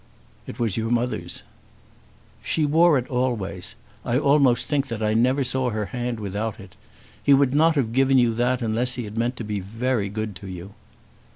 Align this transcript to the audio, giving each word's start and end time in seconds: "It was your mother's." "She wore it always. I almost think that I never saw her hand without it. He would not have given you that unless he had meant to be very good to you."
"It 0.47 0.57
was 0.57 0.77
your 0.77 0.89
mother's." 0.89 1.43
"She 2.41 2.65
wore 2.65 2.97
it 2.97 3.07
always. 3.07 3.75
I 4.03 4.17
almost 4.17 4.65
think 4.65 4.87
that 4.87 5.03
I 5.03 5.13
never 5.13 5.43
saw 5.43 5.69
her 5.69 5.85
hand 5.93 6.19
without 6.19 6.59
it. 6.59 6.73
He 7.21 7.35
would 7.35 7.53
not 7.53 7.75
have 7.75 7.93
given 7.93 8.17
you 8.17 8.33
that 8.33 8.63
unless 8.63 8.95
he 8.95 9.03
had 9.03 9.15
meant 9.15 9.37
to 9.37 9.43
be 9.43 9.59
very 9.59 10.09
good 10.09 10.35
to 10.37 10.47
you." 10.47 10.73